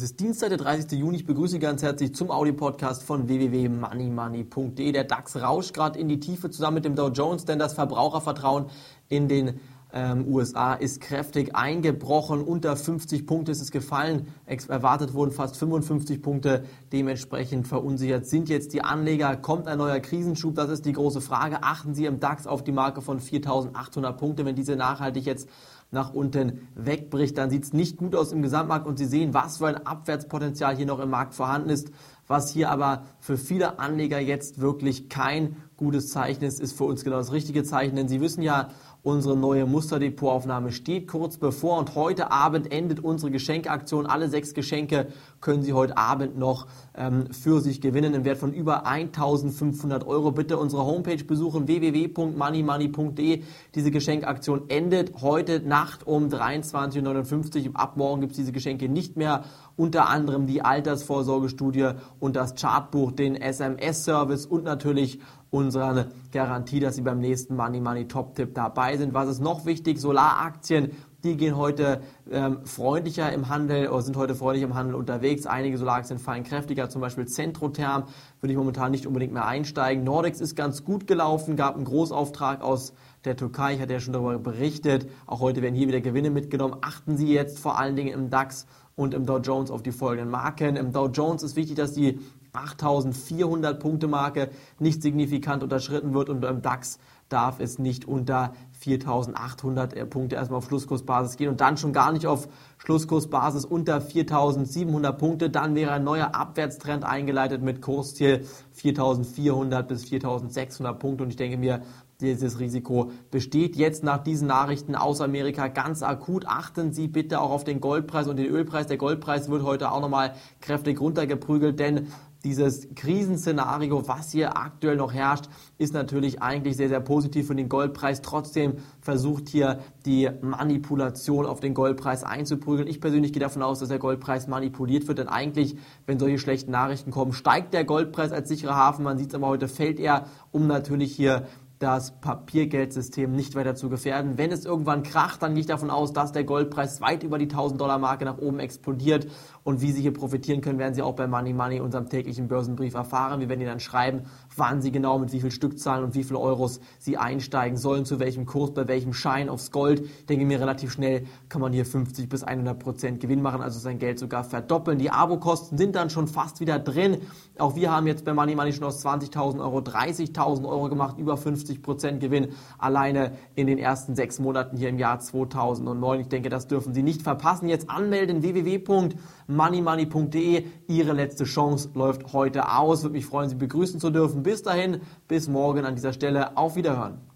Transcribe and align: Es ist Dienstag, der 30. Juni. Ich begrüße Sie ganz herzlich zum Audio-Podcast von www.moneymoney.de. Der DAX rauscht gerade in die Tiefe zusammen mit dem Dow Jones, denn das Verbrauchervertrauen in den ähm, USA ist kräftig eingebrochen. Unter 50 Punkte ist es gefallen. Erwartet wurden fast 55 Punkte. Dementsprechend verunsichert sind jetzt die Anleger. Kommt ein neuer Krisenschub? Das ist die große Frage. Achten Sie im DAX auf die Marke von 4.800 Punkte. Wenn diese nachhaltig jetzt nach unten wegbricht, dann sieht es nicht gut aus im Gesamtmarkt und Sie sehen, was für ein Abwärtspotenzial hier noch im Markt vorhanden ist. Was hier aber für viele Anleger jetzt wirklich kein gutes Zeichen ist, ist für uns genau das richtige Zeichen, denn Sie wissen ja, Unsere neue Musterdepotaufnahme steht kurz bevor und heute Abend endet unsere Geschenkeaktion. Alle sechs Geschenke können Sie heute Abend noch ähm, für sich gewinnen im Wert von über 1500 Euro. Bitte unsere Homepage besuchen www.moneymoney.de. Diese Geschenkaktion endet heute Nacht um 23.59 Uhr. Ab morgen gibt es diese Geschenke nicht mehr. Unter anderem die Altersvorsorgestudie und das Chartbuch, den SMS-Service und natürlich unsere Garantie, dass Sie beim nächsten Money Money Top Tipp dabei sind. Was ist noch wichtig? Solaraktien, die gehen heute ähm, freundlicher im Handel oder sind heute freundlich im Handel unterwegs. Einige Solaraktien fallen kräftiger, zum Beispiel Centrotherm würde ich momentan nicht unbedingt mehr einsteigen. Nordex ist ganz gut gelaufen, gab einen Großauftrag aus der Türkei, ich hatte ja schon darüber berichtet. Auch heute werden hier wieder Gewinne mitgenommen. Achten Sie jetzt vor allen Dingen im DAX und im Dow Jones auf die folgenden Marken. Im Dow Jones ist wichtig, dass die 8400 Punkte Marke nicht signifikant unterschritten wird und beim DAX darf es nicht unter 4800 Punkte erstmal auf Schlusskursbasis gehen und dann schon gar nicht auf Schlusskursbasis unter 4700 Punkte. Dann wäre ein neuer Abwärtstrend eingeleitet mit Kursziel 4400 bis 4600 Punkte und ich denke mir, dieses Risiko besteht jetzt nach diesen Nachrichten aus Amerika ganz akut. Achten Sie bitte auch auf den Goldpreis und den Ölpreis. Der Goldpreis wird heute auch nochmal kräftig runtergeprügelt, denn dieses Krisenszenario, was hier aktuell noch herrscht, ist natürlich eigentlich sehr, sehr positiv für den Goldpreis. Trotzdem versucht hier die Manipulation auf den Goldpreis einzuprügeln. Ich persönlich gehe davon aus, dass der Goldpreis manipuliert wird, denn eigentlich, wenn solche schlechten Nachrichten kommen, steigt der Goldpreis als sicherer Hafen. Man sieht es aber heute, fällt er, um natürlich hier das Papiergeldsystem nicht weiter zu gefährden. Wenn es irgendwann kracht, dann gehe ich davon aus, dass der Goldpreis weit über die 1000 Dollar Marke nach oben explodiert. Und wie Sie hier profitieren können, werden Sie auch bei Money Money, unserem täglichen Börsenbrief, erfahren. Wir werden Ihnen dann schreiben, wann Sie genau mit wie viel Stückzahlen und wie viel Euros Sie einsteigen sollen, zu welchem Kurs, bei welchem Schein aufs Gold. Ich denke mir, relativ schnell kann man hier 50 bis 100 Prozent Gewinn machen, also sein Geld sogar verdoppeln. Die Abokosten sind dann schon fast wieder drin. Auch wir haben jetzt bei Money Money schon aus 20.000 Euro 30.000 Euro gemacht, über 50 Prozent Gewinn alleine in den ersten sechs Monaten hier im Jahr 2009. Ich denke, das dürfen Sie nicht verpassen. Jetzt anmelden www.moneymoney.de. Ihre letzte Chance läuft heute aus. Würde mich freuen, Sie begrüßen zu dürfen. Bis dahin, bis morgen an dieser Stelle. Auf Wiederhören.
Es 0.00 0.04
ist 0.04 0.20
Dienstag, 0.20 0.48
der 0.48 0.56
30. 0.56 0.98
Juni. 0.98 1.18
Ich 1.18 1.26
begrüße 1.26 1.52
Sie 1.52 1.58
ganz 1.58 1.82
herzlich 1.82 2.14
zum 2.14 2.30
Audio-Podcast 2.30 3.02
von 3.02 3.28
www.moneymoney.de. 3.28 4.92
Der 4.92 5.04
DAX 5.04 5.36
rauscht 5.36 5.74
gerade 5.74 5.98
in 5.98 6.08
die 6.08 6.18
Tiefe 6.18 6.48
zusammen 6.48 6.76
mit 6.76 6.86
dem 6.86 6.94
Dow 6.94 7.08
Jones, 7.08 7.44
denn 7.44 7.58
das 7.58 7.74
Verbrauchervertrauen 7.74 8.70
in 9.10 9.28
den 9.28 9.60
ähm, 9.92 10.26
USA 10.26 10.72
ist 10.72 11.02
kräftig 11.02 11.54
eingebrochen. 11.54 12.40
Unter 12.40 12.76
50 12.76 13.26
Punkte 13.26 13.52
ist 13.52 13.60
es 13.60 13.70
gefallen. 13.70 14.28
Erwartet 14.46 15.12
wurden 15.12 15.32
fast 15.32 15.58
55 15.58 16.22
Punkte. 16.22 16.64
Dementsprechend 16.92 17.68
verunsichert 17.68 18.24
sind 18.24 18.48
jetzt 18.48 18.72
die 18.72 18.82
Anleger. 18.82 19.36
Kommt 19.36 19.66
ein 19.66 19.76
neuer 19.76 20.00
Krisenschub? 20.00 20.54
Das 20.54 20.70
ist 20.70 20.86
die 20.86 20.92
große 20.92 21.20
Frage. 21.20 21.62
Achten 21.62 21.94
Sie 21.94 22.06
im 22.06 22.20
DAX 22.20 22.46
auf 22.46 22.64
die 22.64 22.72
Marke 22.72 23.02
von 23.02 23.20
4.800 23.20 24.12
Punkte. 24.12 24.46
Wenn 24.46 24.54
diese 24.54 24.76
nachhaltig 24.76 25.26
jetzt 25.26 25.46
nach 25.90 26.14
unten 26.14 26.68
wegbricht, 26.74 27.36
dann 27.36 27.50
sieht 27.50 27.64
es 27.64 27.72
nicht 27.72 27.96
gut 27.96 28.14
aus 28.14 28.32
im 28.32 28.42
Gesamtmarkt 28.42 28.86
und 28.86 28.98
Sie 28.98 29.06
sehen, 29.06 29.34
was 29.34 29.58
für 29.58 29.66
ein 29.66 29.86
Abwärtspotenzial 29.86 30.76
hier 30.76 30.86
noch 30.86 31.00
im 31.00 31.10
Markt 31.10 31.34
vorhanden 31.34 31.70
ist. 31.70 31.90
Was 32.26 32.52
hier 32.52 32.70
aber 32.70 33.04
für 33.18 33.36
viele 33.36 33.80
Anleger 33.80 34.20
jetzt 34.20 34.60
wirklich 34.60 35.08
kein 35.08 35.56
gutes 35.76 36.10
Zeichen 36.10 36.44
ist, 36.44 36.60
ist 36.60 36.76
für 36.76 36.84
uns 36.84 37.02
genau 37.02 37.16
das 37.16 37.32
richtige 37.32 37.64
Zeichen, 37.64 37.96
denn 37.96 38.06
Sie 38.06 38.20
wissen 38.20 38.42
ja, 38.42 38.68
Unsere 39.02 39.34
neue 39.34 39.64
Musterdepotaufnahme 39.64 40.72
steht 40.72 41.08
kurz 41.08 41.38
bevor 41.38 41.78
und 41.78 41.94
heute 41.94 42.30
Abend 42.30 42.70
endet 42.70 43.00
unsere 43.00 43.30
Geschenkeaktion. 43.30 44.04
Alle 44.04 44.28
sechs 44.28 44.52
Geschenke 44.52 45.06
können 45.40 45.62
Sie 45.62 45.72
heute 45.72 45.96
Abend 45.96 46.36
noch 46.36 46.66
ähm, 46.94 47.32
für 47.32 47.62
sich 47.62 47.80
gewinnen 47.80 48.12
im 48.12 48.26
Wert 48.26 48.36
von 48.36 48.52
über 48.52 48.84
1500 48.84 50.06
Euro. 50.06 50.32
Bitte 50.32 50.58
unsere 50.58 50.84
Homepage 50.84 51.24
besuchen 51.24 51.66
www.moneymoney.de. 51.66 53.42
Diese 53.74 53.90
Geschenkaktion 53.90 54.68
endet 54.68 55.22
heute 55.22 55.60
Nacht 55.80 56.06
um 56.06 56.28
23.59 56.28 57.68
Uhr. 57.68 57.80
Ab 57.80 57.96
morgen 57.96 58.20
gibt 58.20 58.32
es 58.32 58.36
diese 58.36 58.52
Geschenke 58.52 58.90
nicht 58.90 59.16
mehr. 59.16 59.44
Unter 59.76 60.10
anderem 60.10 60.46
die 60.46 60.60
Altersvorsorgestudie 60.60 61.92
und 62.18 62.36
das 62.36 62.54
Chartbuch, 62.54 63.12
den 63.12 63.34
SMS-Service 63.34 64.44
und 64.44 64.64
natürlich 64.64 65.20
unsere 65.48 66.08
Garantie, 66.32 66.80
dass 66.80 66.96
Sie 66.96 67.00
beim 67.00 67.18
nächsten 67.18 67.56
Money 67.56 67.80
Money 67.80 68.08
Top 68.08 68.34
Tipp 68.34 68.54
dabei 68.54 68.98
sind. 68.98 69.14
Was 69.14 69.30
ist 69.30 69.40
noch 69.40 69.64
wichtig? 69.64 69.98
Solaraktien, 69.98 70.90
die 71.22 71.36
gehen 71.36 71.56
heute 71.56 72.00
ähm, 72.30 72.64
freundlicher 72.64 73.32
im 73.32 73.48
Handel 73.48 73.88
oder 73.88 74.02
sind 74.02 74.16
heute 74.16 74.34
freundlich 74.34 74.64
im 74.64 74.74
Handel 74.74 74.94
unterwegs. 74.94 75.46
Einige 75.46 75.78
Solaraktien 75.78 76.18
fallen 76.18 76.44
kräftiger, 76.44 76.88
zum 76.88 77.00
Beispiel 77.00 77.26
Centrotherm 77.26 78.04
würde 78.40 78.52
ich 78.52 78.58
momentan 78.58 78.90
nicht 78.90 79.06
unbedingt 79.06 79.32
mehr 79.32 79.46
einsteigen. 79.46 80.04
Nordex 80.04 80.40
ist 80.40 80.56
ganz 80.56 80.84
gut 80.84 81.06
gelaufen, 81.06 81.56
gab 81.56 81.76
einen 81.76 81.84
Großauftrag 81.84 82.62
aus 82.62 82.92
der 83.24 83.36
Türkei, 83.36 83.74
ich 83.74 83.80
hatte 83.80 83.92
ja 83.92 84.00
schon 84.00 84.14
darüber 84.14 84.38
berichtet. 84.38 85.08
Auch 85.26 85.40
heute 85.40 85.62
werden 85.62 85.74
hier 85.74 85.88
wieder 85.88 86.00
Gewinne 86.00 86.30
mitgenommen. 86.30 86.76
Achten 86.80 87.16
Sie 87.16 87.32
jetzt 87.32 87.58
vor 87.58 87.78
allen 87.78 87.96
Dingen 87.96 88.14
im 88.14 88.30
DAX 88.30 88.66
und 88.96 89.14
im 89.14 89.26
Dow 89.26 89.38
Jones 89.38 89.70
auf 89.70 89.82
die 89.82 89.92
folgenden 89.92 90.30
Marken. 90.30 90.76
Im 90.76 90.92
Dow 90.92 91.08
Jones 91.08 91.42
ist 91.42 91.56
wichtig, 91.56 91.76
dass 91.76 91.92
die 91.92 92.18
8400 92.52 93.78
Punkte 93.78 94.08
Marke 94.08 94.50
nicht 94.78 95.02
signifikant 95.02 95.62
unterschritten 95.62 96.14
wird 96.14 96.28
und 96.28 96.40
beim 96.40 96.62
DAX 96.62 96.98
darf 97.30 97.60
es 97.60 97.78
nicht 97.78 98.06
unter 98.06 98.52
4800 98.80 100.08
Punkte 100.08 100.36
erstmal 100.36 100.58
auf 100.58 100.66
Schlusskursbasis 100.66 101.36
gehen 101.36 101.48
und 101.48 101.60
dann 101.60 101.76
schon 101.76 101.92
gar 101.92 102.12
nicht 102.12 102.26
auf 102.26 102.48
Schlusskursbasis 102.78 103.64
unter 103.64 104.00
4700 104.00 105.18
Punkte. 105.18 105.50
Dann 105.50 105.74
wäre 105.74 105.92
ein 105.92 106.04
neuer 106.04 106.34
Abwärtstrend 106.34 107.04
eingeleitet 107.04 107.62
mit 107.62 107.82
Kursziel 107.82 108.46
4400 108.72 109.86
bis 109.86 110.04
4600 110.04 110.98
Punkte 110.98 111.24
und 111.24 111.30
ich 111.30 111.36
denke 111.36 111.58
mir, 111.58 111.82
dieses 112.20 112.58
Risiko 112.58 113.12
besteht 113.30 113.76
jetzt 113.76 114.04
nach 114.04 114.22
diesen 114.22 114.48
Nachrichten 114.48 114.94
aus 114.94 115.20
Amerika 115.20 115.68
ganz 115.68 116.02
akut. 116.02 116.46
Achten 116.46 116.92
Sie 116.92 117.08
bitte 117.08 117.40
auch 117.40 117.50
auf 117.50 117.64
den 117.64 117.80
Goldpreis 117.80 118.28
und 118.28 118.36
den 118.36 118.46
Ölpreis. 118.46 118.86
Der 118.86 118.98
Goldpreis 118.98 119.48
wird 119.50 119.62
heute 119.62 119.90
auch 119.90 120.00
nochmal 120.00 120.34
kräftig 120.60 121.00
runtergeprügelt, 121.00 121.78
denn 121.78 122.08
dieses 122.44 122.88
Krisenszenario, 122.94 124.08
was 124.08 124.32
hier 124.32 124.56
aktuell 124.56 124.96
noch 124.96 125.12
herrscht, 125.12 125.44
ist 125.76 125.92
natürlich 125.92 126.40
eigentlich 126.40 126.76
sehr, 126.76 126.88
sehr 126.88 127.00
positiv 127.00 127.19
für 127.20 127.54
den 127.54 127.68
Goldpreis. 127.68 128.22
Trotzdem 128.22 128.74
versucht 129.00 129.48
hier 129.48 129.80
die 130.06 130.28
Manipulation 130.40 131.46
auf 131.46 131.60
den 131.60 131.74
Goldpreis 131.74 132.24
einzuprügeln. 132.24 132.88
Ich 132.88 133.00
persönlich 133.00 133.32
gehe 133.32 133.40
davon 133.40 133.62
aus, 133.62 133.80
dass 133.80 133.88
der 133.88 133.98
Goldpreis 133.98 134.48
manipuliert 134.48 135.08
wird, 135.08 135.18
denn 135.18 135.28
eigentlich, 135.28 135.76
wenn 136.06 136.18
solche 136.18 136.38
schlechten 136.38 136.70
Nachrichten 136.70 137.10
kommen, 137.10 137.32
steigt 137.32 137.74
der 137.74 137.84
Goldpreis 137.84 138.32
als 138.32 138.48
sicherer 138.48 138.76
Hafen. 138.76 139.04
Man 139.04 139.18
sieht 139.18 139.28
es 139.28 139.34
aber 139.34 139.48
heute, 139.48 139.68
fällt 139.68 140.00
er, 140.00 140.26
um 140.50 140.66
natürlich 140.66 141.14
hier 141.14 141.46
das 141.80 142.20
Papiergeldsystem 142.20 143.32
nicht 143.32 143.54
weiter 143.54 143.74
zu 143.74 143.88
gefährden. 143.88 144.36
Wenn 144.36 144.52
es 144.52 144.66
irgendwann 144.66 145.02
kracht, 145.02 145.42
dann 145.42 145.54
gehe 145.54 145.62
ich 145.62 145.66
davon 145.66 145.88
aus, 145.88 146.12
dass 146.12 146.30
der 146.30 146.44
Goldpreis 146.44 147.00
weit 147.00 147.22
über 147.22 147.38
die 147.38 147.46
1000 147.46 147.80
Dollar 147.80 147.98
Marke 147.98 148.26
nach 148.26 148.36
oben 148.36 148.60
explodiert. 148.60 149.26
Und 149.64 149.80
wie 149.80 149.90
Sie 149.90 150.02
hier 150.02 150.12
profitieren 150.12 150.60
können, 150.60 150.78
werden 150.78 150.92
Sie 150.92 151.00
auch 151.00 151.14
bei 151.14 151.26
Money 151.26 151.54
Money, 151.54 151.80
unserem 151.80 152.10
täglichen 152.10 152.48
Börsenbrief, 152.48 152.92
erfahren. 152.92 153.40
Wir 153.40 153.48
werden 153.48 153.60
Ihnen 153.60 153.70
dann 153.70 153.80
schreiben, 153.80 154.24
wann 154.56 154.82
Sie 154.82 154.92
genau 154.92 155.18
mit 155.18 155.32
wie 155.32 155.40
viel 155.40 155.50
Stückzahlen 155.50 156.04
und 156.04 156.14
wie 156.14 156.22
viel 156.22 156.36
Euros 156.36 156.80
Sie 156.98 157.16
einsteigen 157.16 157.78
sollen, 157.78 158.04
zu 158.04 158.20
welchem 158.20 158.44
Kurs, 158.44 158.74
bei 158.74 158.86
welchem 158.86 159.14
Schein 159.14 159.48
aufs 159.48 159.70
Gold. 159.70 160.00
Ich 160.00 160.26
denke 160.26 160.44
mir, 160.44 160.60
relativ 160.60 160.92
schnell 160.92 161.24
kann 161.48 161.62
man 161.62 161.72
hier 161.72 161.86
50 161.86 162.28
bis 162.28 162.42
100 162.42 162.78
Prozent 162.78 163.20
Gewinn 163.20 163.40
machen, 163.40 163.62
also 163.62 163.78
sein 163.78 163.98
Geld 163.98 164.18
sogar 164.18 164.44
verdoppeln. 164.44 164.98
Die 164.98 165.10
Abokosten 165.10 165.78
sind 165.78 165.96
dann 165.96 166.10
schon 166.10 166.28
fast 166.28 166.60
wieder 166.60 166.78
drin. 166.78 167.22
Auch 167.58 167.74
wir 167.74 167.90
haben 167.90 168.06
jetzt 168.06 168.26
bei 168.26 168.34
Money 168.34 168.54
Money 168.54 168.74
schon 168.74 168.84
aus 168.84 169.02
20.000 169.02 169.60
Euro 169.60 169.78
30.000 169.78 170.68
Euro 170.68 170.90
gemacht, 170.90 171.16
über 171.16 171.38
50 171.70 171.82
Prozent 171.82 172.20
Gewinn 172.20 172.48
alleine 172.78 173.32
in 173.54 173.66
den 173.66 173.78
ersten 173.78 174.14
sechs 174.14 174.38
Monaten 174.38 174.76
hier 174.76 174.90
im 174.90 174.98
Jahr 174.98 175.20
2009. 175.20 176.20
Ich 176.20 176.28
denke, 176.28 176.50
das 176.50 176.66
dürfen 176.66 176.92
Sie 176.94 177.02
nicht 177.02 177.22
verpassen. 177.22 177.68
Jetzt 177.68 177.88
anmelden 177.88 178.42
www.moneymoney.de. 178.42 180.64
Ihre 180.88 181.12
letzte 181.12 181.44
Chance 181.44 181.90
läuft 181.94 182.32
heute 182.32 182.72
aus. 182.72 183.02
Würde 183.02 183.14
mich 183.14 183.26
freuen, 183.26 183.48
Sie 183.48 183.56
begrüßen 183.56 184.00
zu 184.00 184.10
dürfen. 184.10 184.42
Bis 184.42 184.62
dahin, 184.62 185.00
bis 185.28 185.48
morgen 185.48 185.84
an 185.84 185.94
dieser 185.94 186.12
Stelle. 186.12 186.56
Auf 186.56 186.74
Wiederhören. 186.76 187.29